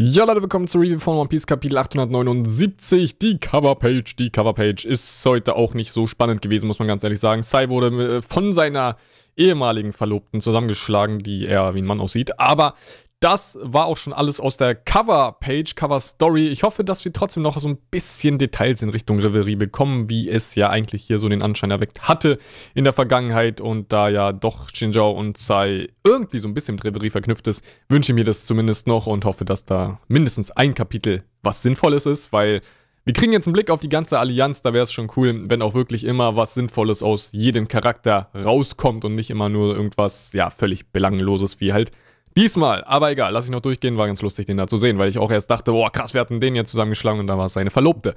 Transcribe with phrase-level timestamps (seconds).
[0.00, 3.18] Ja, Leute, willkommen zur Review von One Piece Kapitel 879.
[3.18, 7.18] Die Coverpage, die Coverpage ist heute auch nicht so spannend gewesen, muss man ganz ehrlich
[7.18, 7.42] sagen.
[7.42, 8.94] Sai wurde äh, von seiner
[9.36, 12.38] ehemaligen Verlobten zusammengeschlagen, die eher wie ein Mann aussieht.
[12.38, 12.74] Aber
[13.20, 16.46] das war auch schon alles aus der Cover-Page, Cover-Story.
[16.48, 20.28] Ich hoffe, dass wir trotzdem noch so ein bisschen Details in Richtung Reverie bekommen, wie
[20.28, 22.38] es ja eigentlich hier so den Anschein erweckt hatte
[22.74, 23.60] in der Vergangenheit.
[23.60, 27.64] Und da ja doch Shinjao und Sai irgendwie so ein bisschen mit Reverie verknüpft ist,
[27.88, 32.06] wünsche ich mir das zumindest noch und hoffe, dass da mindestens ein Kapitel was Sinnvolles
[32.06, 32.60] ist, weil
[33.04, 35.62] wir kriegen jetzt einen Blick auf die ganze Allianz, da wäre es schon cool, wenn
[35.62, 40.50] auch wirklich immer was Sinnvolles aus jedem Charakter rauskommt und nicht immer nur irgendwas, ja,
[40.50, 41.90] völlig Belangloses wie halt
[42.38, 45.08] Diesmal, aber egal, lass ich noch durchgehen, war ganz lustig, den da zu sehen, weil
[45.08, 47.54] ich auch erst dachte, boah, krass, wir hatten den jetzt zusammengeschlagen und da war es
[47.54, 48.14] seine Verlobte.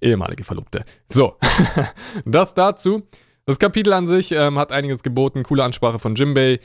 [0.00, 0.86] Ehemalige Verlobte.
[1.10, 1.36] So,
[2.24, 3.02] das dazu.
[3.44, 6.60] Das Kapitel an sich ähm, hat einiges geboten, coole Ansprache von Jimbei.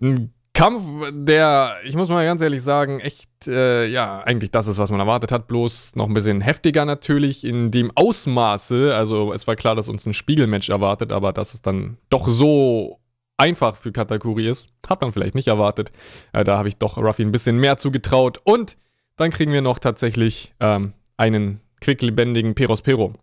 [0.00, 4.78] Ein Kampf, der, ich muss mal ganz ehrlich sagen, echt, äh, ja, eigentlich das ist,
[4.78, 8.94] was man erwartet hat, bloß noch ein bisschen heftiger natürlich in dem Ausmaße.
[8.94, 12.99] Also es war klar, dass uns ein Spiegelmatch erwartet, aber dass es dann doch so
[13.40, 14.68] einfach für Katakuri ist.
[14.88, 15.90] Hat man vielleicht nicht erwartet.
[16.32, 18.38] Äh, da habe ich doch Ruffy ein bisschen mehr zugetraut.
[18.44, 18.76] Und
[19.16, 23.14] dann kriegen wir noch tatsächlich ähm, einen quicklebendigen Peros Pero.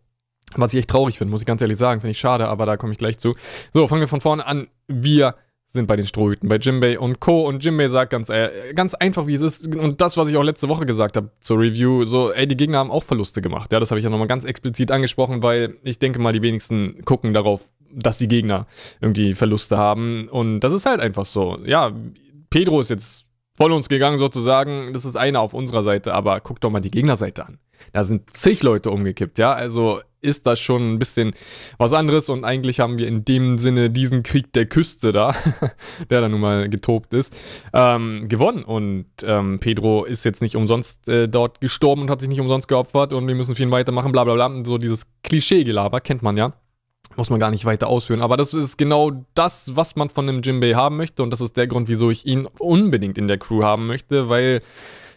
[0.56, 2.02] Was ich echt traurig finde, muss ich ganz ehrlich sagen.
[2.02, 3.36] Finde ich schade, aber da komme ich gleich zu.
[3.74, 4.68] So, fangen wir von vorne an.
[4.88, 5.36] Wir
[5.74, 7.46] sind bei den Strohhüten, bei Jimbei und Co.
[7.46, 9.76] Und Jimbei sagt ganz, äh, ganz einfach, wie es ist.
[9.76, 12.80] Und das, was ich auch letzte Woche gesagt habe zur Review, so, ey, die Gegner
[12.80, 13.72] haben auch Verluste gemacht.
[13.72, 17.04] Ja, das habe ich ja nochmal ganz explizit angesprochen, weil ich denke mal, die wenigsten
[17.06, 18.68] gucken darauf, dass die Gegner
[19.02, 20.30] irgendwie Verluste haben.
[20.30, 21.58] Und das ist halt einfach so.
[21.66, 21.92] Ja,
[22.50, 24.94] Pedro ist jetzt voll uns gegangen sozusagen.
[24.94, 27.60] Das ist einer auf unserer Seite, aber guck doch mal die Gegnerseite an.
[27.94, 29.54] Da sind zig Leute umgekippt, ja.
[29.54, 31.34] Also ist das schon ein bisschen
[31.78, 35.34] was anderes und eigentlich haben wir in dem Sinne diesen Krieg der Küste da,
[36.10, 37.36] der da nun mal getobt ist,
[37.74, 38.64] ähm, gewonnen.
[38.64, 42.68] Und ähm, Pedro ist jetzt nicht umsonst äh, dort gestorben und hat sich nicht umsonst
[42.68, 44.64] geopfert und wir müssen viel weitermachen, bla bla bla.
[44.66, 46.54] So dieses Klischee-Gelaber kennt man ja.
[47.18, 48.22] Muss man gar nicht weiter ausführen.
[48.22, 51.24] Aber das ist genau das, was man von einem Jimbei haben möchte.
[51.24, 54.62] Und das ist der Grund, wieso ich ihn unbedingt in der Crew haben möchte, weil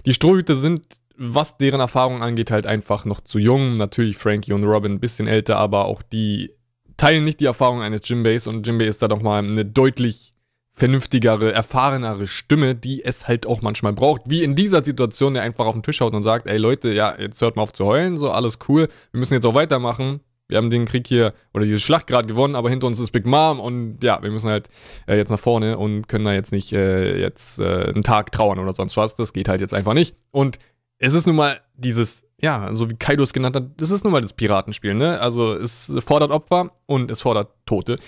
[0.06, 3.77] die Strohhüte sind, was deren Erfahrung angeht, halt einfach noch zu jung.
[3.77, 6.50] Natürlich Frankie und Robin ein bisschen älter, aber auch die
[6.97, 8.47] teilen nicht die Erfahrung eines Jimbeis.
[8.47, 10.32] Und Jimbei ist da doch mal eine deutlich
[10.72, 14.22] vernünftigere, erfahrenere Stimme, die es halt auch manchmal braucht.
[14.25, 17.15] Wie in dieser Situation, der einfach auf den Tisch haut und sagt, ey Leute, ja,
[17.19, 20.59] jetzt hört mal auf zu heulen, so alles cool, wir müssen jetzt auch weitermachen wir
[20.59, 23.61] haben den Krieg hier oder diese Schlacht gerade gewonnen, aber hinter uns ist Big Mom
[23.61, 24.69] und ja, wir müssen halt
[25.06, 28.59] äh, jetzt nach vorne und können da jetzt nicht äh, jetzt äh, einen Tag trauern
[28.59, 29.15] oder sonst was.
[29.15, 30.15] Das geht halt jetzt einfach nicht.
[30.31, 30.59] Und
[30.99, 34.12] es ist nun mal dieses, ja, so wie Kaido es genannt hat, das ist nun
[34.12, 35.21] mal das Piratenspiel, ne?
[35.21, 37.99] Also es fordert Opfer und es fordert Tote.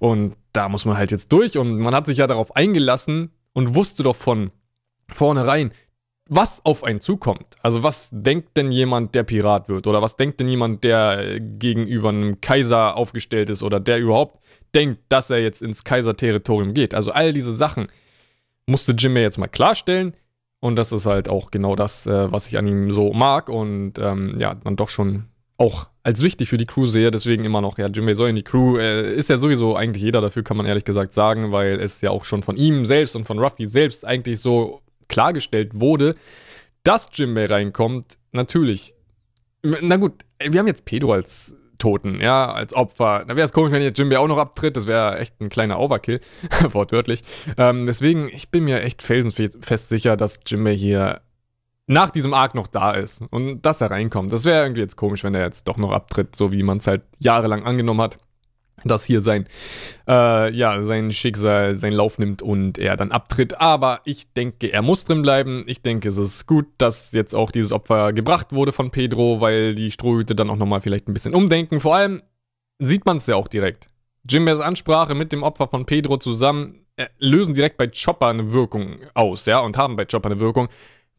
[0.00, 3.74] Und da muss man halt jetzt durch und man hat sich ja darauf eingelassen und
[3.74, 4.50] wusste doch von
[5.12, 5.72] vornherein,
[6.30, 7.56] was auf einen zukommt.
[7.60, 9.88] Also was denkt denn jemand, der Pirat wird?
[9.88, 13.64] Oder was denkt denn jemand, der gegenüber einem Kaiser aufgestellt ist?
[13.64, 14.38] Oder der überhaupt
[14.72, 16.94] denkt, dass er jetzt ins Kaiserterritorium geht?
[16.94, 17.88] Also all diese Sachen
[18.66, 20.14] musste Jim mir jetzt mal klarstellen.
[20.60, 23.48] Und das ist halt auch genau das, äh, was ich an ihm so mag.
[23.48, 25.24] Und ähm, ja, man doch schon
[25.56, 27.10] auch als wichtig für die Crew sehe.
[27.10, 28.78] Deswegen immer noch, ja, Jimmy soll in die Crew.
[28.78, 32.10] Äh, ist ja sowieso eigentlich jeder dafür, kann man ehrlich gesagt sagen, weil es ja
[32.10, 36.16] auch schon von ihm selbst und von Ruffy selbst eigentlich so klargestellt wurde,
[36.82, 38.94] dass Jimbei reinkommt, natürlich.
[39.62, 43.24] Na gut, wir haben jetzt Pedro als Toten, ja, als Opfer.
[43.26, 44.76] Da wäre es komisch, wenn jetzt Jimbei auch noch abtritt.
[44.76, 46.20] Das wäre echt ein kleiner Overkill,
[46.72, 47.22] wortwörtlich.
[47.58, 51.20] Ähm, deswegen, ich bin mir echt felsenfest sicher, dass Jimbei hier
[51.86, 54.32] nach diesem Arc noch da ist und dass er reinkommt.
[54.32, 56.86] Das wäre irgendwie jetzt komisch, wenn er jetzt doch noch abtritt, so wie man es
[56.86, 58.18] halt jahrelang angenommen hat
[58.84, 59.46] dass hier sein,
[60.08, 63.60] äh, ja, sein Schicksal seinen Lauf nimmt und er dann abtritt.
[63.60, 65.64] Aber ich denke, er muss drin bleiben.
[65.66, 69.74] Ich denke, es ist gut, dass jetzt auch dieses Opfer gebracht wurde von Pedro, weil
[69.74, 71.80] die Strohhüte dann auch nochmal vielleicht ein bisschen umdenken.
[71.80, 72.22] Vor allem
[72.78, 73.88] sieht man es ja auch direkt.
[74.28, 78.98] Jimbers Ansprache mit dem Opfer von Pedro zusammen äh, lösen direkt bei Chopper eine Wirkung
[79.14, 80.68] aus, ja, und haben bei Chopper eine Wirkung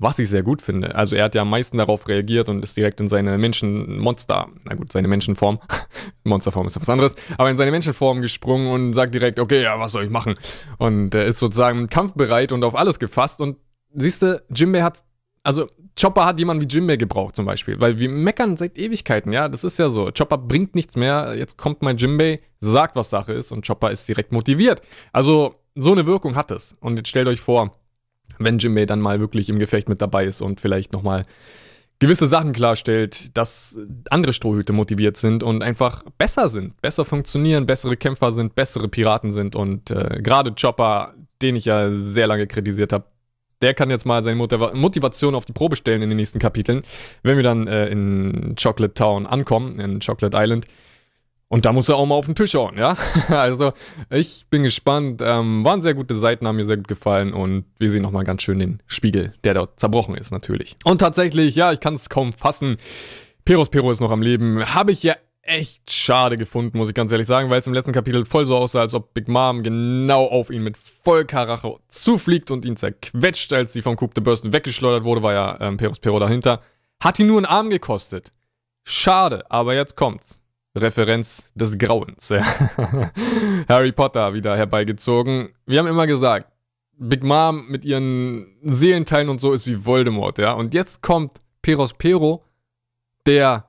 [0.01, 0.95] was ich sehr gut finde.
[0.95, 4.75] Also er hat ja am meisten darauf reagiert und ist direkt in seine Menschenmonster, na
[4.75, 5.59] gut, seine Menschenform,
[6.23, 9.79] Monsterform ist ja was anderes, aber in seine Menschenform gesprungen und sagt direkt, okay, ja,
[9.79, 10.33] was soll ich machen?
[10.79, 13.57] Und er ist sozusagen kampfbereit und auf alles gefasst und
[13.93, 15.03] siehst du, Jimbei hat,
[15.43, 15.67] also
[15.99, 19.63] Chopper hat jemanden wie Jimbei gebraucht zum Beispiel, weil wir meckern seit Ewigkeiten, ja, das
[19.63, 20.09] ist ja so.
[20.17, 24.07] Chopper bringt nichts mehr, jetzt kommt mein Jimbei, sagt, was Sache ist und Chopper ist
[24.07, 24.81] direkt motiviert.
[25.13, 26.75] Also so eine Wirkung hat es.
[26.79, 27.80] Und jetzt stellt euch vor,
[28.43, 31.25] wenn Jimbei dann mal wirklich im Gefecht mit dabei ist und vielleicht nochmal
[31.99, 33.77] gewisse Sachen klarstellt, dass
[34.09, 39.31] andere Strohhüte motiviert sind und einfach besser sind, besser funktionieren, bessere Kämpfer sind, bessere Piraten
[39.31, 43.05] sind und äh, gerade Chopper, den ich ja sehr lange kritisiert habe,
[43.61, 46.81] der kann jetzt mal seine Motiva Motivation auf die Probe stellen in den nächsten Kapiteln,
[47.21, 50.65] wenn wir dann äh, in Chocolate Town ankommen, in Chocolate Island.
[51.51, 52.95] Und da muss er auch mal auf den Tisch hauen, ja?
[53.27, 53.73] also,
[54.09, 55.21] ich bin gespannt.
[55.21, 57.33] Ähm, waren sehr gute Seiten, haben mir sehr gut gefallen.
[57.33, 60.77] Und wir sehen nochmal ganz schön den Spiegel, der dort zerbrochen ist, natürlich.
[60.85, 62.77] Und tatsächlich, ja, ich kann es kaum fassen.
[63.43, 64.73] Peros Pero ist noch am Leben.
[64.73, 67.91] Habe ich ja echt schade gefunden, muss ich ganz ehrlich sagen, weil es im letzten
[67.91, 72.63] Kapitel voll so aussah, als ob Big Mom genau auf ihn mit Vollkarache zufliegt und
[72.63, 76.17] ihn zerquetscht, als sie vom Coup de Burst weggeschleudert wurde, war ja ähm, Peros Pero
[76.17, 76.61] dahinter.
[77.01, 78.31] Hat ihn nur einen Arm gekostet.
[78.85, 80.40] Schade, aber jetzt kommt's.
[80.75, 82.29] Referenz des Grauens.
[82.29, 82.43] Ja.
[83.69, 85.49] Harry Potter wieder herbeigezogen.
[85.65, 86.47] Wir haben immer gesagt,
[86.97, 90.53] Big Mom mit ihren Seelenteilen und so ist wie Voldemort, ja.
[90.53, 92.43] Und jetzt kommt Peros Pero,
[93.25, 93.67] der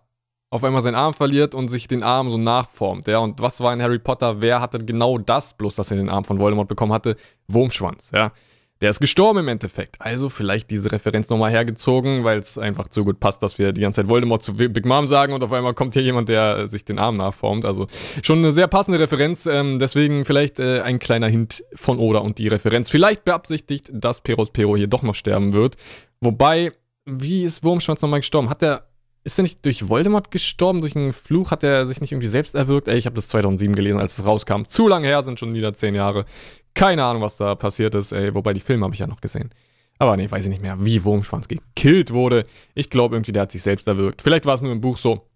[0.51, 3.19] auf einmal seinen Arm verliert und sich den Arm so nachformt, ja.
[3.19, 4.43] Und was war in Harry Potter?
[4.43, 7.17] Wer hatte genau das, bloß dass er den Arm von Voldemort bekommen hatte?
[7.49, 8.33] Wurmschwanz, ja.
[8.83, 10.01] Der ist gestorben im Endeffekt.
[10.01, 13.81] Also vielleicht diese Referenz nochmal hergezogen, weil es einfach so gut passt, dass wir die
[13.81, 16.85] ganze Zeit Voldemort zu Big Mom sagen und auf einmal kommt hier jemand, der sich
[16.85, 17.65] den Arm nachformt.
[17.65, 17.87] Also
[18.25, 19.47] schon eine sehr passende Referenz.
[19.47, 22.91] Ähm, deswegen vielleicht äh, ein kleiner Hint von Oda und die Referenz.
[22.91, 25.77] Vielleicht beabsichtigt, dass Peros Pero hier doch noch sterben wird.
[26.21, 26.73] Wobei,
[27.05, 28.51] wie ist Wurmschwanz nochmal gestorben?
[28.51, 28.89] Hat der
[29.25, 30.81] ist er nicht durch Voldemort gestorben?
[30.81, 32.89] Durch einen Fluch hat er sich nicht irgendwie selbst erwürgt?
[32.89, 34.65] Ey, ich habe das 2007 gelesen, als es rauskam.
[34.65, 36.25] Zu lange her, sind schon wieder zehn Jahre.
[36.75, 38.35] Keine Ahnung, was da passiert ist, ey.
[38.35, 39.51] Wobei, die Filme habe ich ja noch gesehen.
[39.99, 42.45] Aber nee, weiß ich nicht mehr, wie Wurmschwanz gekillt wurde.
[42.75, 44.23] Ich glaube irgendwie, der hat sich selbst erwürgt.
[44.23, 45.29] Vielleicht war es nur im Buch so.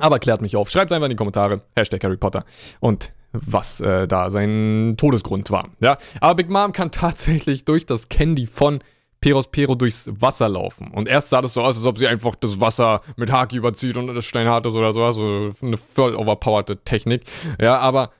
[0.00, 0.70] Aber klärt mich auf.
[0.70, 1.62] Schreibt einfach in die Kommentare.
[1.74, 2.44] Hashtag Harry Potter.
[2.80, 5.70] Und was äh, da sein Todesgrund war.
[5.80, 8.80] Ja, aber Big Mom kann tatsächlich durch das Candy von
[9.20, 10.90] Peros Pero durchs Wasser laufen.
[10.92, 13.96] Und erst sah das so aus, als ob sie einfach das Wasser mit Haki überzieht
[13.96, 15.02] und das steinhart ist oder so.
[15.02, 17.22] Also eine voll overpowerte Technik.
[17.60, 18.10] Ja, aber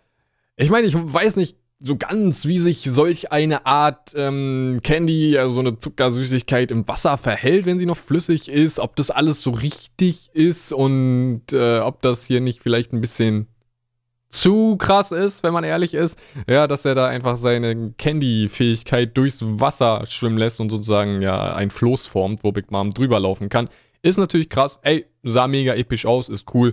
[0.57, 5.55] ich meine, ich weiß nicht so ganz, wie sich solch eine Art ähm, Candy, also
[5.55, 9.50] so eine Zuckersüßigkeit im Wasser verhält, wenn sie noch flüssig ist, ob das alles so
[9.50, 13.49] richtig ist und äh, ob das hier nicht vielleicht ein bisschen
[14.29, 16.19] zu krass ist, wenn man ehrlich ist.
[16.49, 21.70] Ja, dass er da einfach seine Candy-Fähigkeit durchs Wasser schwimmen lässt und sozusagen ja ein
[21.70, 23.69] Floß formt, wo Big Mom drüber laufen kann.
[24.02, 24.78] Ist natürlich krass.
[24.82, 26.73] Ey, sah mega episch aus, ist cool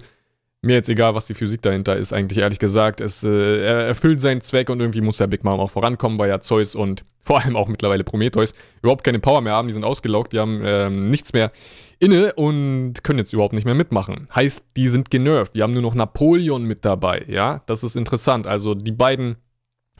[0.61, 2.99] mir jetzt egal, was die Physik dahinter ist, eigentlich ehrlich gesagt.
[3.01, 6.29] Es, äh, er erfüllt seinen Zweck und irgendwie muss der Big Mom auch vorankommen, weil
[6.29, 9.67] ja Zeus und vor allem auch mittlerweile Prometheus überhaupt keine Power mehr haben.
[9.67, 11.51] Die sind ausgelaugt, die haben ähm, nichts mehr
[11.99, 14.27] inne und können jetzt überhaupt nicht mehr mitmachen.
[14.33, 15.55] Heißt, die sind genervt.
[15.55, 17.61] Die haben nur noch Napoleon mit dabei, ja.
[17.67, 18.47] Das ist interessant.
[18.47, 19.35] Also die beiden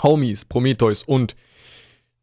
[0.01, 1.35] Homies, Prometheus und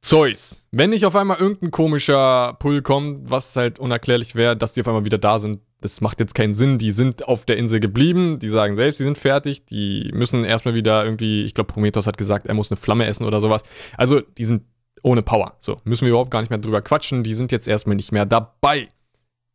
[0.01, 0.65] Zeus.
[0.73, 4.89] Wenn nicht auf einmal irgendein komischer Pull kommt, was halt unerklärlich wäre, dass die auf
[4.89, 6.79] einmal wieder da sind, das macht jetzt keinen Sinn.
[6.79, 10.75] Die sind auf der Insel geblieben, die sagen selbst, die sind fertig, die müssen erstmal
[10.75, 13.63] wieder irgendwie, ich glaube, Prometheus hat gesagt, er muss eine Flamme essen oder sowas.
[13.97, 14.63] Also, die sind
[15.03, 15.57] ohne Power.
[15.61, 18.27] So, müssen wir überhaupt gar nicht mehr drüber quatschen, die sind jetzt erstmal nicht mehr
[18.27, 18.89] dabei.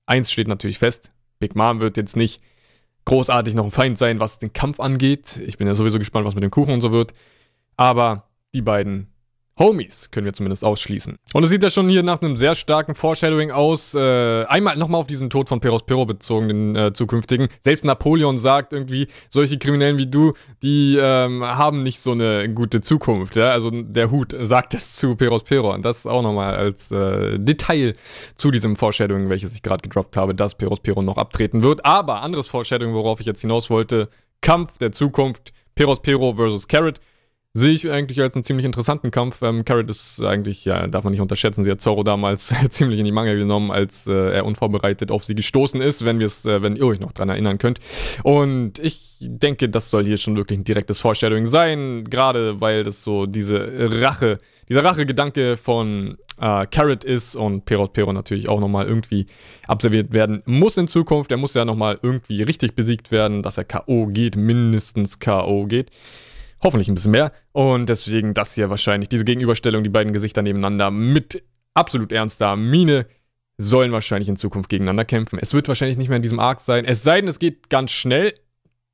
[0.06, 2.42] Eins steht natürlich fest, Big Mom wird jetzt nicht
[3.06, 5.42] großartig noch ein Feind sein, was den Kampf angeht.
[5.46, 7.14] Ich bin ja sowieso gespannt, was mit dem Kuchen und so wird.
[7.76, 9.11] Aber die beiden
[9.62, 11.18] Homies können wir zumindest ausschließen.
[11.34, 13.94] Und es sieht ja schon hier nach einem sehr starken Foreshadowing aus.
[13.94, 17.48] Äh, einmal nochmal auf diesen Tod von Peros Pero bezogen, den äh, zukünftigen.
[17.62, 22.81] Selbst Napoleon sagt irgendwie, solche Kriminellen wie du, die ähm, haben nicht so eine gute
[22.81, 23.36] Zukunft.
[23.36, 23.50] Ja?
[23.50, 25.74] Also der Hut sagt es zu Peros Pero.
[25.74, 27.94] Und das auch nochmal als äh, Detail
[28.36, 31.86] zu diesem Foreshadowing, welches ich gerade gedroppt habe, dass Peros Pero noch abtreten wird.
[31.86, 34.10] Aber anderes Foreshadowing, worauf ich jetzt hinaus wollte,
[34.41, 37.00] Kampf der Zukunft, Peros Pero versus Carrot
[37.53, 39.41] sehe ich eigentlich als einen ziemlich interessanten Kampf.
[39.41, 43.05] Ähm, Carrot ist eigentlich, ja, darf man nicht unterschätzen, sie hat Zorro damals ziemlich in
[43.05, 46.75] die Mangel genommen, als äh, er unvorbereitet auf sie gestoßen ist, wenn wir äh, wenn
[46.75, 47.79] ihr euch noch dran erinnern könnt.
[48.24, 53.03] Und ich denke, das soll hier schon wirklich ein direktes Foreshadowing sein, gerade weil das
[53.03, 53.70] so diese
[54.01, 54.38] Rache,
[54.70, 59.25] dieser Rachegedanke von äh, Carrot ist und Perot Pero natürlich auch nochmal irgendwie
[59.67, 61.31] absolviert werden muss in Zukunft.
[61.31, 64.08] Er muss ja nochmal irgendwie richtig besiegt werden, dass er K.O.
[64.08, 65.65] geht, mindestens K.O.
[65.65, 65.91] geht.
[66.63, 67.32] Hoffentlich ein bisschen mehr.
[67.51, 73.06] Und deswegen das hier wahrscheinlich, diese Gegenüberstellung, die beiden Gesichter nebeneinander mit absolut ernster Miene
[73.58, 75.39] sollen wahrscheinlich in Zukunft gegeneinander kämpfen.
[75.39, 76.86] Es wird wahrscheinlich nicht mehr in diesem Arc sein.
[76.86, 78.34] Es sei denn, es geht ganz schnell.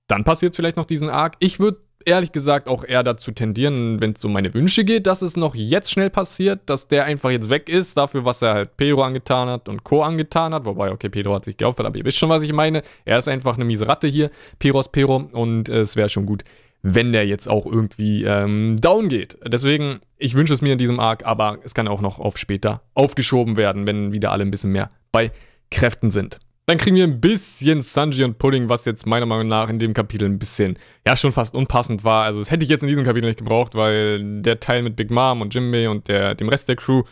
[0.07, 1.35] Dann passiert es vielleicht noch diesen Arc.
[1.39, 5.21] Ich würde ehrlich gesagt auch eher dazu tendieren, wenn es um meine Wünsche geht, dass
[5.21, 8.77] es noch jetzt schnell passiert, dass der einfach jetzt weg ist, dafür, was er halt
[8.77, 10.03] Pedro angetan hat und Co.
[10.03, 10.65] angetan hat.
[10.65, 12.81] Wobei, okay, Pedro hat sich geopfert, aber ihr wisst schon, was ich meine.
[13.03, 16.43] Er ist einfach eine miese Ratte hier, Piros Pero, und äh, es wäre schon gut,
[16.81, 19.37] wenn der jetzt auch irgendwie ähm, down geht.
[19.45, 22.81] Deswegen, ich wünsche es mir in diesem Arc, aber es kann auch noch auf später
[22.93, 25.31] aufgeschoben werden, wenn wieder alle ein bisschen mehr bei
[25.71, 26.39] Kräften sind.
[26.65, 29.93] Dann kriegen wir ein bisschen Sanji und Pudding, was jetzt meiner Meinung nach in dem
[29.93, 32.25] Kapitel ein bisschen, ja, schon fast unpassend war.
[32.25, 35.09] Also, das hätte ich jetzt in diesem Kapitel nicht gebraucht, weil der Teil mit Big
[35.09, 37.03] Mom und Jimbei und der, dem Rest der Crew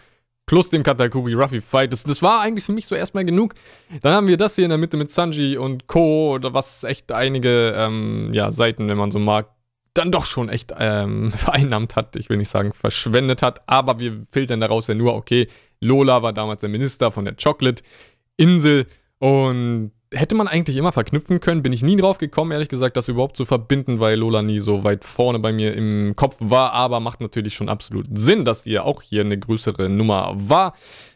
[0.45, 1.93] plus dem Katakuri-Ruffy-Fight.
[1.93, 3.55] Das, das war eigentlich für mich so erstmal genug.
[4.01, 7.74] Dann haben wir das hier in der Mitte mit Sanji und Co., was echt einige
[7.77, 9.48] ähm, ja, Seiten, wenn man so mag,
[9.95, 12.15] dann doch schon echt ähm, vereinnahmt hat.
[12.15, 15.47] Ich will nicht sagen verschwendet hat, aber wir filtern daraus ja nur, okay,
[15.79, 18.85] Lola war damals der Minister von der Chocolate-Insel
[19.19, 21.63] und hätte man eigentlich immer verknüpfen können.
[21.63, 24.83] Bin ich nie drauf gekommen, ehrlich gesagt, das überhaupt zu verbinden, weil Lola nie so
[24.83, 26.73] weit vorne bei mir im Kopf war.
[26.73, 30.73] Aber macht natürlich schon absolut Sinn, dass ja auch hier eine größere Nummer war.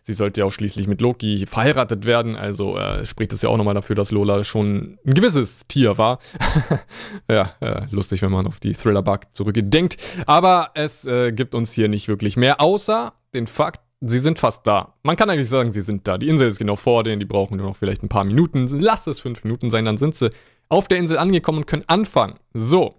[0.10, 2.36] Sie sollte ja auch schließlich mit Loki verheiratet werden.
[2.36, 6.18] Also äh, spricht es ja auch nochmal dafür, dass Lola schon ein gewisses Tier war.
[7.30, 9.98] ja, äh, lustig, wenn man auf die Thriller-Bug zurückgedenkt.
[10.26, 14.66] Aber es äh, gibt uns hier nicht wirklich mehr, außer den Fakt, Sie sind fast
[14.66, 14.96] da.
[15.04, 16.18] Man kann eigentlich sagen, sie sind da.
[16.18, 18.66] Die Insel ist genau vor denen, die brauchen nur noch vielleicht ein paar Minuten.
[18.80, 20.30] Lass es fünf Minuten sein, dann sind sie
[20.70, 22.40] auf der Insel angekommen und können anfangen.
[22.54, 22.96] So,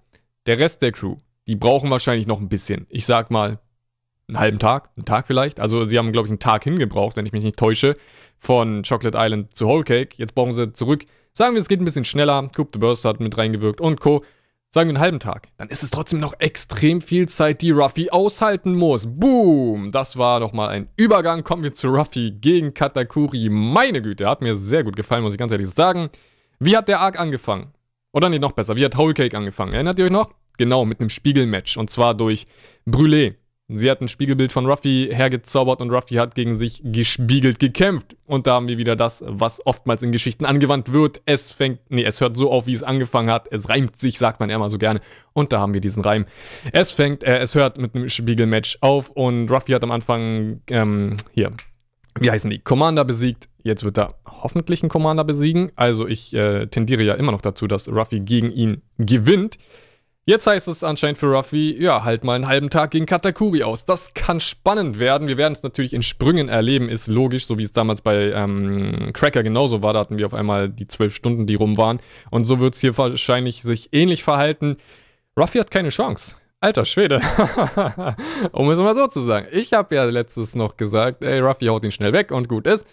[0.47, 1.17] der Rest der Crew,
[1.49, 2.87] die brauchen wahrscheinlich noch ein bisschen.
[2.91, 3.59] Ich sag mal,
[4.31, 5.61] einen halben Tag, einen Tag vielleicht.
[5.61, 7.95] Also sie haben, glaube ich, einen Tag hingebraucht, wenn ich mich nicht täusche,
[8.39, 10.17] von Chocolate Island zu Whole Cake.
[10.17, 11.05] Jetzt brauchen sie zurück.
[11.33, 12.49] Sagen wir, es geht ein bisschen schneller.
[12.55, 14.25] Coop the Burst hat mit reingewirkt und Co
[14.73, 18.11] sagen wir einen halben Tag, dann ist es trotzdem noch extrem viel Zeit, die Ruffy
[18.11, 19.07] aushalten muss.
[19.07, 19.91] Boom!
[19.91, 21.43] Das war doch mal ein Übergang.
[21.43, 23.49] Kommen wir zu Ruffy gegen Katakuri.
[23.49, 26.11] Meine Güte, hat mir sehr gut gefallen, muss ich ganz ehrlich sagen.
[26.61, 27.73] Wie hat der Arc angefangen?
[28.13, 29.73] Oder nee, noch besser, wie hat Whole Cake angefangen?
[29.73, 30.31] Erinnert ihr euch noch?
[30.57, 31.77] Genau, mit einem Spiegelmatch.
[31.77, 32.47] Und zwar durch
[32.87, 33.35] Brûlé.
[33.73, 38.17] Sie hat ein Spiegelbild von Ruffy hergezaubert und Ruffy hat gegen sich gespiegelt gekämpft.
[38.27, 41.21] Und da haben wir wieder das, was oftmals in Geschichten angewandt wird.
[41.25, 43.47] Es fängt, nee, es hört so auf, wie es angefangen hat.
[43.53, 45.01] Es reimt sich, sagt man immer so gerne.
[45.33, 46.27] Und da haben wir diesen Reim.
[46.73, 51.17] Es fängt, äh, es hört mit einem Spiegelmatch auf und Ruffy hat am Anfang, ähm,
[51.33, 51.53] hier,
[52.19, 52.59] wie heißen die?
[52.59, 53.49] Commander besiegt.
[53.63, 55.71] Jetzt wird er hoffentlich einen Commander besiegen.
[55.77, 59.59] Also ich äh, tendiere ja immer noch dazu, dass Ruffy gegen ihn gewinnt.
[60.31, 63.85] Jetzt heißt es anscheinend für Ruffy, ja, halt mal einen halben Tag gegen Katakuri aus.
[63.85, 65.27] Das kann spannend werden.
[65.27, 69.11] Wir werden es natürlich in Sprüngen erleben, ist logisch, so wie es damals bei ähm,
[69.13, 69.93] Cracker genauso war.
[69.93, 71.99] Da hatten wir auf einmal die zwölf Stunden, die rum waren.
[72.31, 74.77] Und so wird es hier wahrscheinlich sich ähnlich verhalten.
[75.37, 76.37] Ruffy hat keine Chance.
[76.61, 77.17] Alter Schwede.
[78.53, 79.49] um es mal so zu sagen.
[79.51, 82.87] Ich habe ja letztes noch gesagt, ey, Ruffy haut ihn schnell weg und gut ist.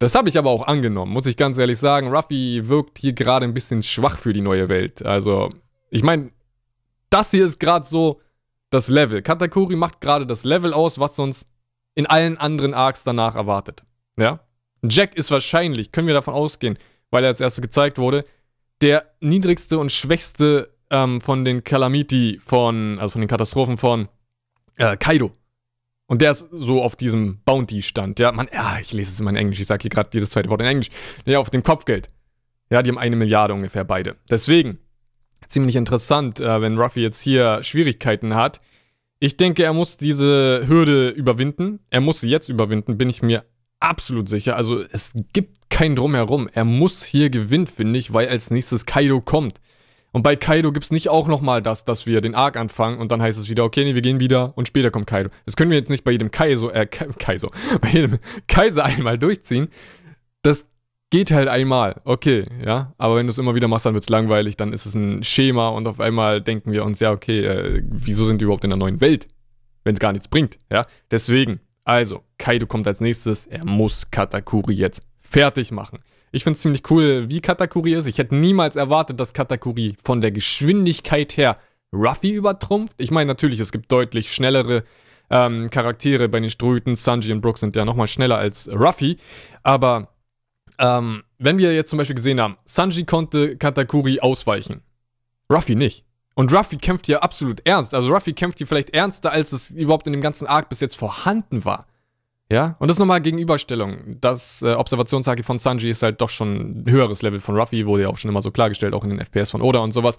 [0.00, 2.14] Das habe ich aber auch angenommen, muss ich ganz ehrlich sagen.
[2.14, 5.06] Ruffy wirkt hier gerade ein bisschen schwach für die neue Welt.
[5.06, 5.48] Also,
[5.88, 6.28] ich meine,
[7.10, 8.20] das hier ist gerade so
[8.70, 9.22] das Level.
[9.22, 11.46] Katakuri macht gerade das Level aus, was uns
[11.94, 13.82] in allen anderen Arcs danach erwartet.
[14.18, 14.40] Ja?
[14.82, 16.78] Jack ist wahrscheinlich, können wir davon ausgehen,
[17.10, 18.24] weil er als erstes gezeigt wurde,
[18.80, 24.08] der niedrigste und schwächste ähm, von den Calamity von, also von den Katastrophen von
[24.76, 25.32] äh, Kaido.
[26.06, 28.18] Und der ist so auf diesem Bounty-Stand.
[28.18, 29.60] Ja, man, ja, ich lese es immer in Englisch.
[29.60, 30.88] Ich sage hier gerade jedes zweite Wort in Englisch.
[31.26, 32.08] Ja, auf dem Kopfgeld.
[32.70, 34.16] Ja, die haben eine Milliarde ungefähr beide.
[34.30, 34.78] Deswegen,
[35.46, 38.60] ziemlich interessant, äh, wenn Ruffy jetzt hier Schwierigkeiten hat.
[39.20, 41.80] Ich denke, er muss diese Hürde überwinden.
[41.90, 43.44] Er muss sie jetzt überwinden, bin ich mir
[43.80, 44.56] absolut sicher.
[44.56, 46.48] Also es gibt kein Drumherum.
[46.52, 49.60] Er muss hier gewinnen, finde ich, weil als nächstes Kaido kommt.
[50.10, 53.12] Und bei Kaido gibt es nicht auch nochmal das, dass wir den Arc anfangen und
[53.12, 55.30] dann heißt es wieder, okay, nee, wir gehen wieder und später kommt Kaido.
[55.44, 59.68] Das können wir jetzt nicht bei jedem Kaiso, äh, Kaiso, bei jedem Kaiser einmal durchziehen.
[60.42, 60.66] Das
[61.10, 62.92] geht halt einmal, okay, ja.
[62.98, 65.22] Aber wenn du es immer wieder machst, dann wird es langweilig, dann ist es ein
[65.22, 68.70] Schema und auf einmal denken wir uns, ja, okay, äh, wieso sind wir überhaupt in
[68.70, 69.28] der neuen Welt,
[69.84, 70.86] wenn es gar nichts bringt, ja.
[71.10, 75.98] Deswegen, also, Kaido kommt als nächstes, er muss Katakuri jetzt fertig machen.
[76.30, 78.06] Ich finde es ziemlich cool, wie Katakuri ist.
[78.06, 81.58] Ich hätte niemals erwartet, dass Katakuri von der Geschwindigkeit her
[81.92, 82.94] Ruffy übertrumpft.
[82.98, 84.84] Ich meine, natürlich, es gibt deutlich schnellere
[85.30, 86.96] ähm, Charaktere bei den Ströten.
[86.96, 89.16] Sanji und Brooke sind ja nochmal schneller als Ruffy.
[89.62, 90.08] Aber
[90.78, 94.82] ähm, wenn wir jetzt zum Beispiel gesehen haben, Sanji konnte Katakuri ausweichen.
[95.50, 96.04] Ruffy nicht.
[96.34, 97.94] Und Ruffy kämpft hier absolut ernst.
[97.94, 100.96] Also Ruffy kämpft hier vielleicht ernster, als es überhaupt in dem ganzen Arc bis jetzt
[100.96, 101.86] vorhanden war.
[102.50, 104.16] Ja, und das nochmal Gegenüberstellung.
[104.20, 108.04] Das äh, Observationshaki von Sanji ist halt doch schon ein höheres Level von Ruffy, wurde
[108.04, 110.16] ja auch schon immer so klargestellt, auch in den FPS von Oda und sowas.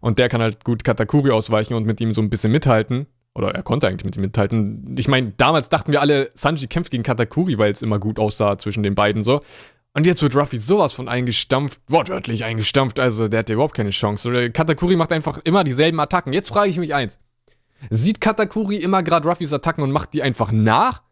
[0.00, 3.06] Und der kann halt gut Katakuri ausweichen und mit ihm so ein bisschen mithalten.
[3.34, 4.94] Oder er konnte eigentlich mit ihm mithalten.
[4.98, 8.58] Ich meine, damals dachten wir alle, Sanji kämpft gegen Katakuri, weil es immer gut aussah
[8.58, 9.40] zwischen den beiden so.
[9.94, 13.90] Und jetzt wird Ruffy sowas von eingestampft, wortwörtlich eingestampft, also der hat ja überhaupt keine
[13.90, 14.50] Chance.
[14.50, 16.32] Katakuri macht einfach immer dieselben Attacken.
[16.32, 17.18] Jetzt frage ich mich eins.
[17.90, 21.02] Sieht Katakuri immer gerade Ruffys Attacken und macht die einfach nach?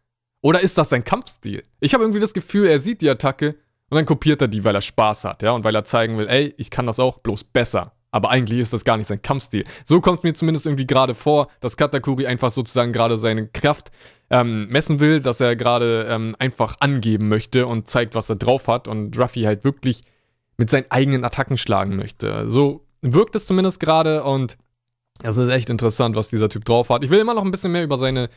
[0.41, 1.63] Oder ist das sein Kampfstil?
[1.81, 3.57] Ich habe irgendwie das Gefühl, er sieht die Attacke
[3.91, 6.29] und dann kopiert er die, weil er Spaß hat, ja, und weil er zeigen will,
[6.29, 7.93] ey, ich kann das auch, bloß besser.
[8.11, 9.65] Aber eigentlich ist das gar nicht sein Kampfstil.
[9.85, 13.91] So kommt es mir zumindest irgendwie gerade vor, dass Katakuri einfach sozusagen gerade seine Kraft
[14.31, 18.69] ähm, messen will, dass er gerade ähm, einfach angeben möchte und zeigt, was er drauf
[18.69, 20.03] hat und Ruffy halt wirklich
[20.57, 22.49] mit seinen eigenen Attacken schlagen möchte.
[22.49, 24.57] So wirkt es zumindest gerade und
[25.23, 27.05] es ist echt interessant, was dieser Typ drauf hat.
[27.05, 28.29] Ich will immer noch ein bisschen mehr über seine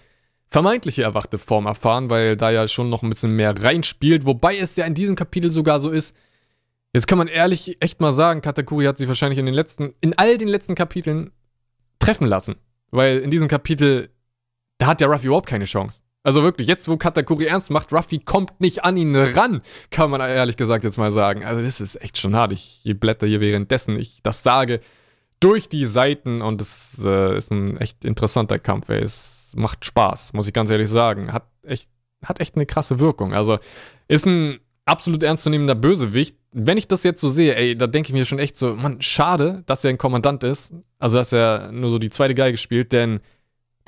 [0.50, 4.26] vermeintliche erwachte Form erfahren, weil da ja schon noch ein bisschen mehr reinspielt.
[4.26, 6.16] Wobei es ja in diesem Kapitel sogar so ist,
[6.94, 10.18] jetzt kann man ehrlich echt mal sagen, Katakuri hat sich wahrscheinlich in den letzten, in
[10.18, 11.32] all den letzten Kapiteln
[12.00, 12.56] treffen lassen.
[12.92, 14.10] Weil in diesem Kapitel,
[14.78, 16.00] da hat ja Ruffy überhaupt keine Chance.
[16.24, 20.22] Also wirklich, jetzt wo Katakuri ernst macht, Ruffy kommt nicht an ihn ran, kann man
[20.22, 21.44] ehrlich gesagt jetzt mal sagen.
[21.44, 22.54] Also das ist echt schon hart.
[22.54, 24.80] Ich blätter hier währenddessen ich das sage
[25.44, 28.88] durch die Seiten und es äh, ist ein echt interessanter Kampf.
[28.88, 29.02] Ey.
[29.02, 31.34] Es macht Spaß, muss ich ganz ehrlich sagen.
[31.34, 31.90] Hat echt,
[32.24, 33.34] hat echt eine krasse Wirkung.
[33.34, 33.58] Also
[34.08, 36.38] ist ein absolut ernstzunehmender Bösewicht.
[36.54, 39.02] Wenn ich das jetzt so sehe, ey, da denke ich mir schon echt so, man,
[39.02, 40.74] schade, dass er ein Kommandant ist.
[41.00, 43.20] Also, dass er nur so die zweite Geige spielt, denn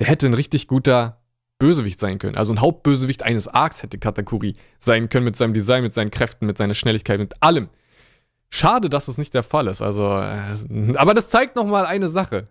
[0.00, 1.20] der hätte ein richtig guter
[1.58, 2.36] Bösewicht sein können.
[2.36, 6.46] Also ein Hauptbösewicht eines Arcs hätte Katakuri sein können mit seinem Design, mit seinen Kräften,
[6.46, 7.68] mit seiner Schnelligkeit, mit allem.
[8.50, 9.82] Schade, dass es nicht der Fall ist.
[9.82, 12.44] Also, äh, aber das zeigt nochmal eine Sache.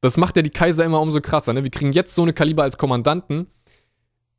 [0.00, 1.52] Das macht ja die Kaiser immer umso krasser.
[1.52, 1.64] Ne?
[1.64, 3.46] Wir kriegen jetzt so eine Kaliber als Kommandanten,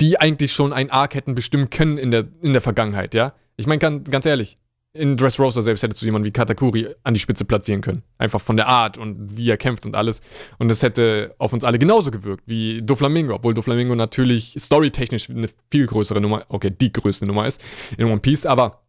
[0.02, 3.34] die eigentlich schon ein Arc hätten bestimmen können in der, in der Vergangenheit, ja?
[3.58, 4.58] Ich meine, ganz ehrlich,
[4.94, 8.04] in Dressrosa selbst hättest du jemanden wie Katakuri an die Spitze platzieren können.
[8.18, 10.22] Einfach von der Art und wie er kämpft und alles.
[10.58, 15.48] Und es hätte auf uns alle genauso gewirkt wie Doflamingo, obwohl Doflamingo natürlich storytechnisch eine
[15.72, 17.62] viel größere Nummer, okay, die größte Nummer ist
[17.98, 18.82] in One Piece, aber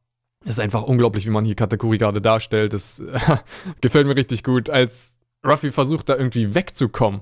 [0.42, 2.73] es ist einfach unglaublich, wie man hier Katakuri gerade darstellt.
[2.73, 3.02] Das
[3.83, 5.14] gefällt mir richtig gut, als
[5.47, 7.21] Ruffy versucht da irgendwie wegzukommen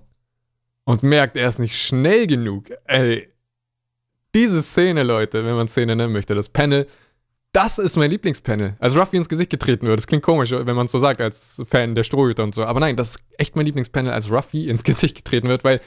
[0.84, 2.70] und merkt, er ist nicht schnell genug.
[2.84, 3.28] Ey,
[4.34, 6.86] diese Szene, Leute, wenn man Szene nennen möchte, das Panel
[7.52, 8.76] das ist mein Lieblingspanel.
[8.78, 9.98] Als Ruffy ins Gesicht getreten wird.
[9.98, 12.64] Das klingt komisch, wenn man es so sagt, als Fan der Strohhüter und so.
[12.64, 15.80] Aber nein, das ist echt mein Lieblingspanel, als Ruffy ins Gesicht getreten wird, weil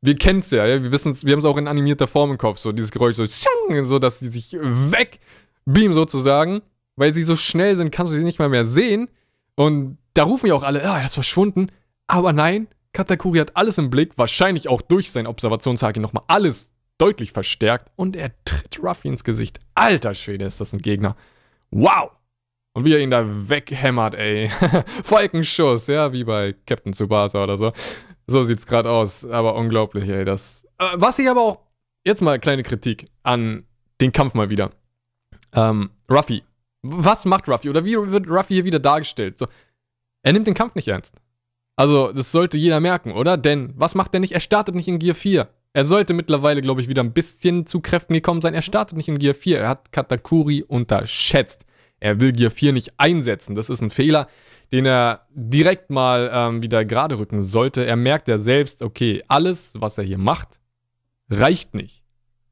[0.00, 2.38] wir kennen es ja, ja, wir wissen wir haben es auch in animierter Form im
[2.38, 6.62] Kopf, so dieses Geräusch, so, so dass sie sich wegbeamen sozusagen,
[6.94, 9.08] weil sie so schnell sind, kannst du sie nicht mal mehr sehen.
[9.56, 11.72] Und da rufen ja auch alle, ja, er ist verschwunden.
[12.06, 17.32] Aber nein, Katakuri hat alles im Blick, wahrscheinlich auch durch sein Observationshaki nochmal alles deutlich
[17.32, 19.60] verstärkt und er tritt Ruffy ins Gesicht.
[19.74, 21.16] Alter Schwede, ist das ein Gegner.
[21.70, 22.10] Wow!
[22.74, 24.48] Und wie er ihn da weghämmert, ey.
[25.02, 27.72] Falkenschuss, ja, wie bei Captain Tsubasa oder so.
[28.26, 30.24] So sieht's gerade aus, aber unglaublich, ey.
[30.24, 30.64] Das.
[30.78, 31.58] Äh, was ich aber auch.
[32.04, 33.64] Jetzt mal kleine Kritik an
[34.00, 34.70] den Kampf mal wieder.
[35.52, 36.42] Ähm, Ruffy.
[36.82, 37.68] Was macht Ruffy?
[37.68, 39.38] Oder wie wird Ruffy hier wieder dargestellt?
[39.38, 39.46] So,
[40.22, 41.16] er nimmt den Kampf nicht ernst.
[41.76, 43.36] Also, das sollte jeder merken, oder?
[43.36, 44.32] Denn was macht er nicht?
[44.32, 45.48] Er startet nicht in Gear 4.
[45.78, 48.52] Er sollte mittlerweile, glaube ich, wieder ein bisschen zu Kräften gekommen sein.
[48.52, 49.60] Er startet nicht in Gear 4.
[49.60, 51.64] Er hat Katakuri unterschätzt.
[52.00, 53.54] Er will Gear 4 nicht einsetzen.
[53.54, 54.26] Das ist ein Fehler,
[54.72, 57.86] den er direkt mal ähm, wieder gerade rücken sollte.
[57.86, 60.58] Er merkt ja selbst, okay, alles, was er hier macht,
[61.30, 62.02] reicht nicht.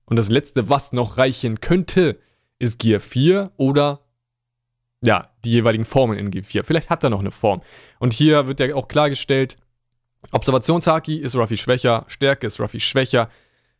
[0.04, 2.20] Und das Letzte, was noch reichen könnte,
[2.60, 4.02] ist Gear 4 oder
[5.02, 6.62] ja, die jeweiligen Formen in Gear 4.
[6.62, 7.60] Vielleicht hat er noch eine Form.
[7.98, 9.56] Und hier wird ja auch klargestellt,
[10.32, 13.28] Observationshaki ist Ruffy schwächer, Stärke ist Ruffy schwächer,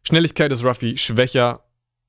[0.03, 1.63] Schnelligkeit ist Ruffy schwächer.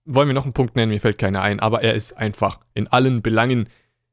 [0.06, 0.92] Wollen wir noch einen Punkt nennen?
[0.92, 3.70] Mir fällt keiner ein, aber er ist einfach in allen Belangen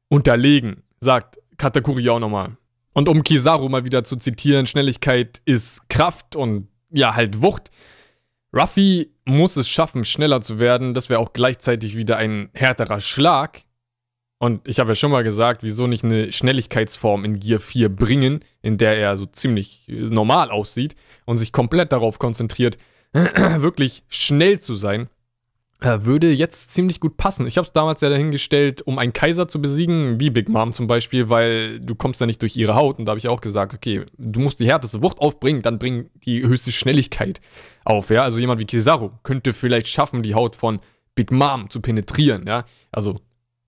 [0.09, 2.57] unterlegen, sagt Katakuri auch nochmal.
[2.93, 7.69] Und um Kizaru mal wieder zu zitieren, Schnelligkeit ist Kraft und ja, halt Wucht.
[8.55, 10.93] Ruffy muss es schaffen, schneller zu werden.
[10.93, 13.64] Das wäre auch gleichzeitig wieder ein härterer Schlag.
[14.45, 18.41] Und ich habe ja schon mal gesagt, wieso nicht eine Schnelligkeitsform in Gear 4 bringen,
[18.61, 22.77] in der er so ziemlich normal aussieht und sich komplett darauf konzentriert,
[23.13, 25.09] wirklich schnell zu sein,
[25.81, 27.47] äh, würde jetzt ziemlich gut passen.
[27.47, 30.85] Ich habe es damals ja dahingestellt, um einen Kaiser zu besiegen, wie Big Mom zum
[30.85, 32.99] Beispiel, weil du kommst ja nicht durch ihre Haut.
[32.99, 36.11] Und da habe ich auch gesagt, okay, du musst die härteste Wucht aufbringen, dann bring
[36.23, 37.41] die höchste Schnelligkeit
[37.83, 38.11] auf.
[38.11, 38.21] Ja?
[38.21, 40.81] Also jemand wie Kizaru könnte vielleicht schaffen, die Haut von
[41.15, 42.45] Big Mom zu penetrieren.
[42.45, 42.63] Ja?
[42.91, 43.21] Also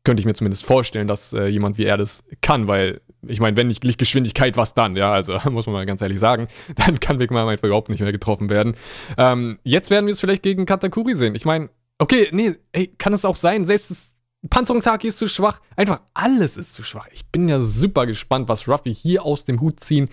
[0.07, 3.57] könnte ich mir zumindest vorstellen, dass äh, jemand wie er das kann, weil ich meine,
[3.57, 4.95] wenn nicht Lichtgeschwindigkeit, was dann?
[4.95, 7.99] Ja, also muss man mal ganz ehrlich sagen, dann kann Big Mom einfach überhaupt nicht
[7.99, 8.75] mehr getroffen werden.
[9.17, 11.35] Ähm, jetzt werden wir es vielleicht gegen Katakuri sehen.
[11.35, 14.13] Ich meine, okay, nee, ey, kann es auch sein, selbst das
[14.49, 17.09] Panzerungshaki ist zu schwach, einfach alles ist zu schwach.
[17.11, 20.07] Ich bin ja super gespannt, was Ruffy hier aus dem Hut ziehen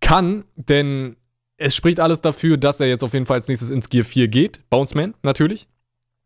[0.00, 1.14] kann, denn
[1.56, 4.26] es spricht alles dafür, dass er jetzt auf jeden Fall als nächstes ins Gear 4
[4.26, 4.68] geht.
[4.70, 5.68] Bounce Man, natürlich.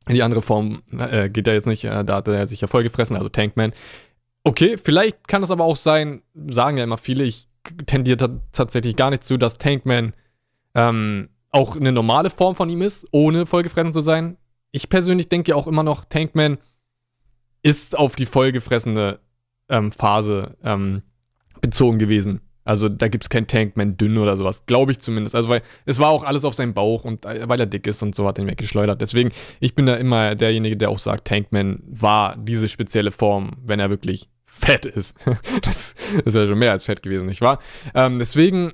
[0.08, 3.16] Die andere Form äh, geht er jetzt nicht, äh, da hat er sich ja vollgefressen,
[3.16, 3.72] also Tankman.
[4.42, 7.48] Okay, vielleicht kann es aber auch sein, sagen ja immer viele, ich
[7.86, 10.12] tendiere tatsächlich gar nicht zu, dass Tankman
[10.74, 14.36] ähm, auch eine normale Form von ihm ist, ohne vollgefressen zu sein.
[14.72, 16.58] Ich persönlich denke ja auch immer noch, Tankman
[17.62, 19.20] ist auf die vollgefressene
[19.70, 21.02] ähm, Phase ähm,
[21.62, 22.40] bezogen gewesen.
[22.64, 24.64] Also da gibt es kein Tankman dünn oder sowas.
[24.66, 25.34] Glaube ich zumindest.
[25.34, 28.02] Also weil es war auch alles auf seinem Bauch und äh, weil er dick ist
[28.02, 29.00] und so hat ihn weggeschleudert.
[29.00, 33.80] Deswegen, ich bin da immer derjenige, der auch sagt, Tankman war diese spezielle Form, wenn
[33.80, 35.16] er wirklich fett ist.
[35.62, 37.58] das ist ja schon mehr als fett gewesen, nicht wahr?
[37.94, 38.72] Ähm, deswegen,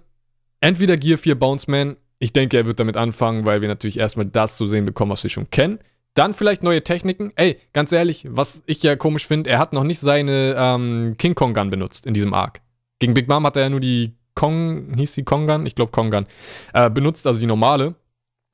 [0.61, 4.27] entweder Gear 4 Bounce Man Ich denke, er wird damit anfangen, weil wir natürlich erstmal
[4.27, 5.79] das zu sehen bekommen, was wir schon kennen.
[6.15, 7.33] Dann vielleicht neue Techniken.
[7.37, 11.35] Ey, ganz ehrlich, was ich ja komisch finde, er hat noch nicht seine ähm, King
[11.35, 12.61] Kong Gun benutzt in diesem Arc.
[13.01, 15.67] Gegen Big Mom hat er ja nur die Kong, hieß die Kong Gun?
[15.67, 16.27] Ich glaube Kong Gun.
[16.73, 17.97] Äh, benutzt, also die normale.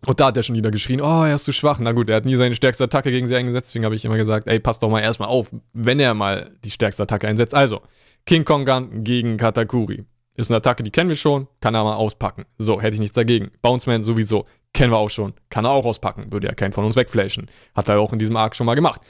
[0.06, 1.78] Und da hat er schon wieder geschrien, oh, er ist zu schwach.
[1.80, 4.16] Na gut, er hat nie seine stärkste Attacke gegen sie eingesetzt, deswegen habe ich immer
[4.16, 7.54] gesagt, ey, passt doch mal erstmal auf, wenn er mal die stärkste Attacke einsetzt.
[7.54, 7.80] Also,
[8.24, 10.04] King Kong Gun gegen Katakuri.
[10.36, 12.44] Ist eine Attacke, die kennen wir schon, kann er mal auspacken.
[12.58, 13.50] So, hätte ich nichts dagegen.
[13.62, 16.30] Bounce Man sowieso, kennen wir auch schon, kann er auch auspacken.
[16.30, 17.46] Würde ja keinen von uns wegflashen.
[17.74, 19.00] Hat er auch in diesem Arc schon mal gemacht.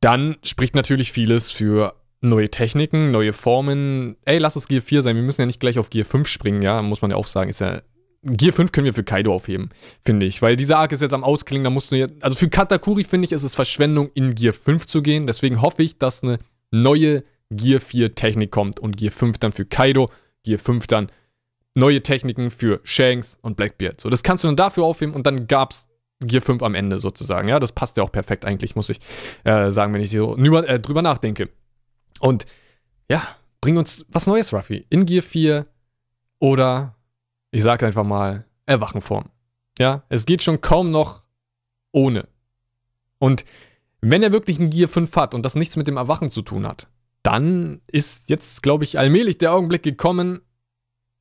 [0.00, 4.16] Dann spricht natürlich vieles für neue Techniken, neue Formen.
[4.24, 5.16] Ey, lass es Gear 4 sein.
[5.16, 7.50] Wir müssen ja nicht gleich auf Gear 5 springen, ja, muss man ja auch sagen.
[7.50, 7.80] Ist ja.
[8.22, 9.70] Gear 5 können wir für Kaido aufheben,
[10.04, 10.42] finde ich.
[10.42, 12.14] Weil dieser Arc ist jetzt am Ausklingen, da musst du jetzt.
[12.20, 15.26] Also für Katakuri finde ich, ist es Verschwendung, in Gear 5 zu gehen.
[15.26, 16.38] Deswegen hoffe ich, dass eine
[16.70, 20.10] neue Gear 4 Technik kommt und Gear 5 dann für Kaido,
[20.44, 21.10] Gear 5 dann
[21.74, 24.00] neue Techniken für Shanks und Blackbeard.
[24.00, 25.88] So, das kannst du dann dafür aufheben und dann gab's
[26.20, 27.48] Gear 5 am Ende sozusagen.
[27.48, 28.98] Ja, das passt ja auch perfekt eigentlich, muss ich
[29.44, 31.48] äh, sagen, wenn ich so äh, drüber nachdenke.
[32.20, 32.46] Und
[33.10, 33.26] ja,
[33.60, 34.86] bring uns was Neues, Ruffy.
[34.90, 35.66] In Gear 4
[36.38, 36.96] oder
[37.50, 39.30] ich sage einfach mal Erwachenform.
[39.78, 41.22] Ja, es geht schon kaum noch
[41.92, 42.28] ohne.
[43.18, 43.44] Und
[44.00, 46.66] wenn er wirklich ein Gear 5 hat und das nichts mit dem Erwachen zu tun
[46.66, 46.88] hat,
[47.22, 50.40] dann ist jetzt, glaube ich, allmählich der Augenblick gekommen,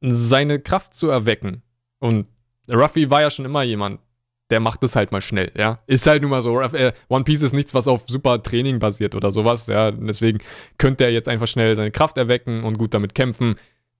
[0.01, 1.63] seine Kraft zu erwecken.
[1.99, 2.27] Und
[2.69, 3.99] Ruffy war ja schon immer jemand,
[4.49, 5.79] der macht es halt mal schnell, ja.
[5.87, 6.61] Ist halt nun mal so.
[6.61, 9.91] Äh, One Piece ist nichts, was auf super Training basiert oder sowas, ja.
[9.91, 10.39] Deswegen
[10.77, 13.55] könnte er jetzt einfach schnell seine Kraft erwecken und gut damit kämpfen.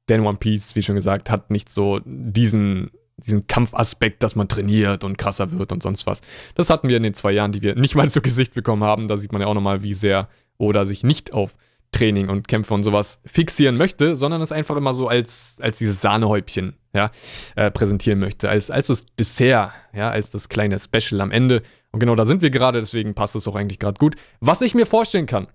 [0.09, 5.03] Denn One Piece, wie schon gesagt, hat nicht so diesen, diesen Kampfaspekt, dass man trainiert
[5.03, 6.21] und krasser wird und sonst was.
[6.55, 9.09] Das hatten wir in den zwei Jahren, die wir nicht mal zu Gesicht bekommen haben.
[9.09, 11.55] Da sieht man ja auch nochmal, wie sehr Oda sich nicht auf
[11.91, 16.01] Training und Kämpfe und sowas fixieren möchte, sondern es einfach immer so als, als dieses
[16.01, 17.11] Sahnehäubchen ja,
[17.55, 21.61] äh, präsentieren möchte, als, als das Dessert, ja, als das kleine Special am Ende.
[21.91, 24.15] Und genau da sind wir gerade, deswegen passt es auch eigentlich gerade gut.
[24.41, 25.47] Was ich mir vorstellen kann,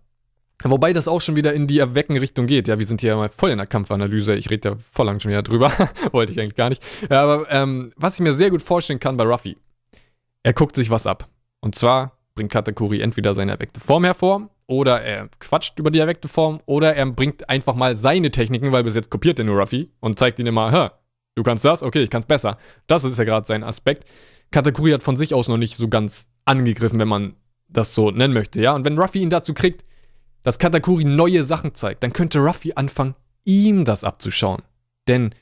[0.65, 2.69] Wobei das auch schon wieder in die Erwecken-Richtung geht.
[2.69, 4.35] Ja, wir sind hier mal voll in der Kampfanalyse.
[4.35, 5.73] Ich rede ja voll lang schon wieder drüber.
[6.13, 6.83] Wollte ich eigentlich gar nicht.
[7.11, 9.57] Ja, aber ähm, was ich mir sehr gut vorstellen kann bei Ruffy,
[10.45, 11.29] er guckt sich was ab.
[11.61, 16.29] Und zwar bringt Katakuri entweder seine erweckte Form hervor oder er quatscht über die erweckte
[16.29, 19.91] Form oder er bringt einfach mal seine Techniken, weil bis jetzt kopiert er nur Ruffy
[20.01, 20.91] und zeigt ihn immer, hä,
[21.35, 22.59] du kannst das, okay, ich kann's besser.
[22.87, 24.09] Das ist ja gerade sein Aspekt.
[24.51, 27.37] Katakuri hat von sich aus noch nicht so ganz angegriffen, wenn man
[27.69, 28.75] das so nennen möchte, ja.
[28.75, 29.85] Und wenn Ruffy ihn dazu kriegt,
[30.43, 34.63] dass Katakuri neue Sachen zeigt, dann könnte Ruffy anfangen, ihm das abzuschauen.
[35.09, 35.35] Denn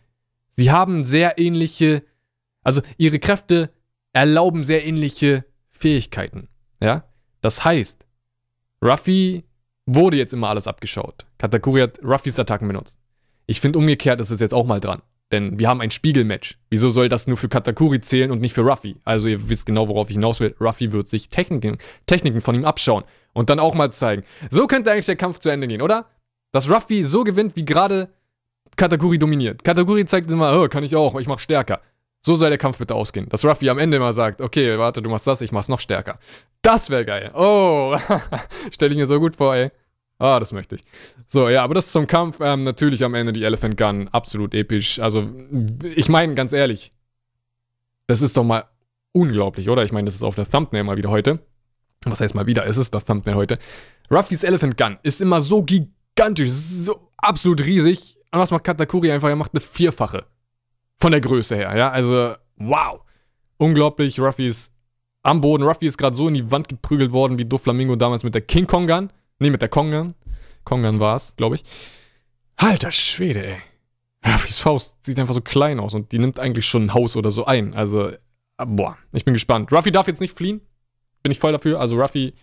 [0.56, 2.04] sie haben sehr ähnliche,
[2.62, 3.70] also ihre Kräfte
[4.12, 6.48] erlauben sehr ähnliche Fähigkeiten,
[6.80, 7.04] ja.
[7.40, 8.04] Das heißt,
[8.85, 9.45] Ruffy
[9.87, 11.27] wurde jetzt immer alles abgeschaut.
[11.38, 12.97] Katakuri hat Ruffys Attacken benutzt.
[13.47, 15.03] Ich finde umgekehrt ist es jetzt auch mal dran.
[15.33, 16.59] Denn wir haben ein Spiegelmatch.
[16.71, 18.97] Wieso soll das nur für Katakuri zählen und nicht für Ruffy?
[19.05, 20.55] Also ihr wisst genau, worauf ich hinaus will.
[20.61, 24.25] Ruffy wird sich Techniken, Techniken von ihm abschauen und dann auch mal zeigen.
[24.51, 26.07] So könnte eigentlich der Kampf zu Ende gehen, oder?
[26.53, 28.11] Dass Ruffy so gewinnt, wie gerade
[28.77, 29.62] Katakuri dominiert.
[29.62, 31.81] Katakuri zeigt immer, oh, kann ich auch, ich mach stärker.
[32.22, 33.28] So soll der Kampf bitte ausgehen.
[33.28, 36.18] Dass Ruffy am Ende mal sagt, okay, warte, du machst das, ich mach's noch stärker.
[36.62, 37.30] Das wäre geil.
[37.35, 37.96] Oh,
[38.70, 39.70] stell ich mir so gut vor, ey.
[40.18, 40.85] Ah, das möchte ich.
[41.28, 42.40] So, ja, aber das zum Kampf.
[42.40, 44.09] Ähm, natürlich am Ende die Elephant Gun.
[44.09, 45.00] Absolut episch.
[45.00, 45.30] Also,
[45.83, 46.92] ich meine, ganz ehrlich,
[48.06, 48.64] das ist doch mal
[49.12, 49.83] unglaublich, oder?
[49.83, 51.40] Ich meine, das ist auf der Thumbnail mal wieder heute.
[52.04, 52.66] Was heißt mal wieder?
[52.66, 53.59] Es ist das Thumbnail heute.
[54.11, 56.48] Ruffys Elephant Gun ist immer so gigantisch.
[56.48, 58.18] Es so absolut riesig.
[58.30, 59.28] Und was macht Katakuri einfach?
[59.28, 60.26] Er macht eine Vierfache.
[61.00, 61.90] Von der Größe her, ja.
[61.90, 63.00] Also, wow.
[63.56, 64.20] Unglaublich.
[64.20, 64.72] Ruffy ist
[65.22, 65.62] am Boden.
[65.62, 68.66] Ruffy ist gerade so in die Wand geprügelt worden wie Doflamingo damals mit der King
[68.66, 69.10] Kong Gun.
[69.38, 70.14] Nee, mit der Kong Gun.
[70.64, 71.64] Kong Gun war es, glaube ich.
[72.56, 73.56] Alter Schwede, ey.
[74.26, 77.30] Ruffys Faust sieht einfach so klein aus und die nimmt eigentlich schon ein Haus oder
[77.30, 77.72] so ein.
[77.72, 78.10] Also,
[78.58, 79.72] boah, ich bin gespannt.
[79.72, 80.60] Ruffy darf jetzt nicht fliehen.
[81.22, 81.80] Bin ich voll dafür.
[81.80, 82.34] Also, Ruffy,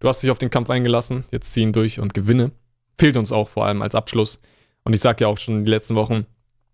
[0.00, 1.24] du hast dich auf den Kampf eingelassen.
[1.30, 2.52] Jetzt ziehen durch und gewinne.
[2.98, 4.38] Fehlt uns auch vor allem als Abschluss.
[4.84, 6.26] Und ich sag ja auch schon die letzten Wochen,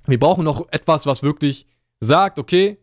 [0.08, 1.66] wir brauchen noch etwas, was wirklich
[2.00, 2.78] sagt, okay,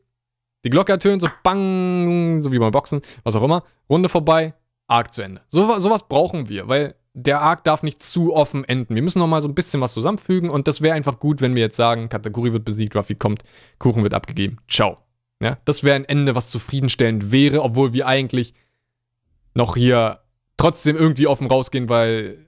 [0.63, 4.53] die Glocke ertönt, so bang, so wie beim Boxen, was auch immer, Runde vorbei,
[4.87, 5.41] Arc zu Ende.
[5.49, 8.93] So, sowas brauchen wir, weil der Arc darf nicht zu offen enden.
[8.93, 11.55] Wir müssen noch mal so ein bisschen was zusammenfügen und das wäre einfach gut, wenn
[11.55, 13.43] wir jetzt sagen, Kategorie wird besiegt, Ruffy kommt,
[13.79, 14.57] Kuchen wird abgegeben.
[14.67, 14.97] Ciao.
[15.41, 18.53] Ja, das wäre ein Ende, was zufriedenstellend wäre, obwohl wir eigentlich
[19.53, 20.19] noch hier
[20.57, 22.44] trotzdem irgendwie offen rausgehen, weil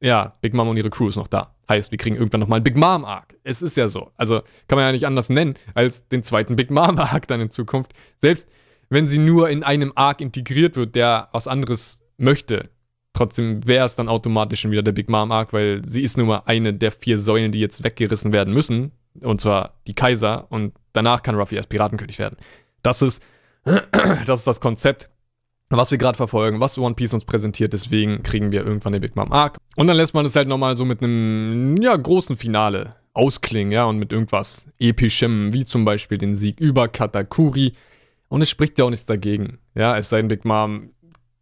[0.00, 1.54] ja, Big Mom und ihre Crew ist noch da.
[1.68, 3.36] Heißt, wir kriegen irgendwann nochmal einen Big Mom Arc.
[3.42, 4.10] Es ist ja so.
[4.16, 7.50] Also kann man ja nicht anders nennen als den zweiten Big Mom Arc dann in
[7.50, 7.92] Zukunft.
[8.18, 8.48] Selbst
[8.90, 12.70] wenn sie nur in einem Arc integriert wird, der was anderes möchte.
[13.12, 16.28] Trotzdem wäre es dann automatisch schon wieder der Big Mom Arc, weil sie ist nun
[16.28, 18.92] mal eine der vier Säulen, die jetzt weggerissen werden müssen.
[19.20, 20.46] Und zwar die Kaiser.
[20.50, 22.36] Und danach kann Ruffy erst Piratenkönig werden.
[22.82, 23.22] Das ist
[24.26, 25.10] das, ist das Konzept,
[25.70, 27.72] was wir gerade verfolgen, was One Piece uns präsentiert.
[27.72, 29.58] Deswegen kriegen wir irgendwann den Big Mom Arc.
[29.76, 33.84] Und dann lässt man es halt nochmal so mit einem ja, großen Finale ausklingen, ja,
[33.84, 37.72] und mit irgendwas Epischem, wie zum Beispiel den Sieg über Katakuri.
[38.28, 39.58] Und es spricht ja auch nichts dagegen.
[39.74, 40.90] Ja, es sei denn, Big Mom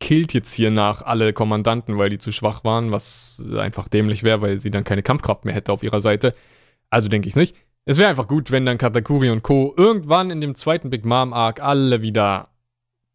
[0.00, 4.42] killt jetzt hier nach alle Kommandanten, weil die zu schwach waren, was einfach dämlich wäre,
[4.42, 6.32] weil sie dann keine Kampfkraft mehr hätte auf ihrer Seite.
[6.90, 7.56] Also denke ich nicht.
[7.84, 9.72] Es wäre einfach gut, wenn dann Katakuri und Co.
[9.76, 12.44] irgendwann in dem zweiten Big Mom Arc alle wieder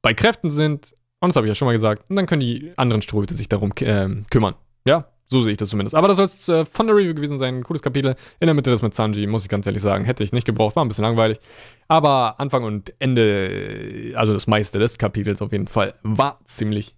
[0.02, 0.96] bei Kräften sind.
[1.22, 2.04] Und das habe ich ja schon mal gesagt.
[2.10, 4.56] Und dann können die anderen Strohhüte sich darum äh, kümmern.
[4.86, 5.96] Ja, so sehe ich das zumindest.
[5.96, 7.58] Aber das soll es äh, von der Review gewesen sein.
[7.58, 8.16] Ein cooles Kapitel.
[8.40, 10.04] In der Mitte das mit Sanji, muss ich ganz ehrlich sagen.
[10.04, 11.40] Hätte ich nicht gebraucht, war ein bisschen langweilig.
[11.88, 16.96] Aber Anfang und Ende, also das meiste des Kapitels auf jeden Fall, war ziemlich,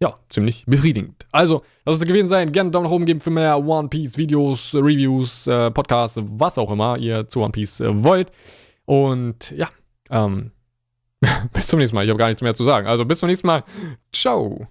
[0.00, 1.24] ja, ziemlich befriedigend.
[1.30, 2.52] Also, das soll es gewesen sein.
[2.52, 6.58] Gerne einen Daumen nach oben geben für mehr One Piece Videos, Reviews, äh, Podcasts, was
[6.58, 8.32] auch immer ihr zu One Piece äh, wollt.
[8.84, 9.68] Und ja,
[10.10, 10.50] ähm,
[11.52, 12.04] bis zum nächsten Mal.
[12.04, 12.86] Ich habe gar nichts mehr zu sagen.
[12.86, 13.64] Also bis zum nächsten Mal.
[14.12, 14.66] Ciao.